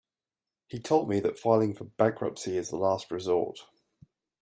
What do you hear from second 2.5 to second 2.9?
is the